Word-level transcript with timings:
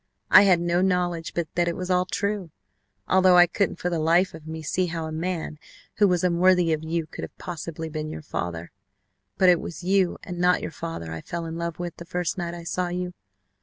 I 0.31 0.45
had 0.45 0.59
no 0.59 0.81
knowledge 0.81 1.35
but 1.35 1.47
that 1.53 1.67
it 1.67 1.75
was 1.75 1.91
all 1.91 2.07
true, 2.07 2.49
although 3.07 3.37
I 3.37 3.45
couldn't 3.45 3.75
for 3.75 3.91
the 3.91 3.99
life 3.99 4.33
of 4.33 4.47
me 4.47 4.63
see 4.63 4.87
how 4.87 5.05
a 5.05 5.11
man 5.11 5.59
who 5.97 6.07
was 6.07 6.23
unworthy 6.23 6.73
of 6.73 6.83
you 6.83 7.05
could 7.05 7.21
have 7.23 7.37
possibly 7.37 7.87
been 7.87 8.09
your 8.09 8.23
father; 8.23 8.71
but 9.37 9.47
it 9.47 9.59
was 9.61 9.83
you, 9.83 10.17
and 10.23 10.39
not 10.39 10.59
your 10.63 10.71
father, 10.71 11.11
I 11.13 11.21
fell 11.21 11.45
in 11.45 11.55
love 11.55 11.77
with 11.77 11.97
the 11.97 12.05
first 12.05 12.35
night 12.35 12.55
I 12.55 12.63
saw 12.63 12.87
you. 12.87 13.13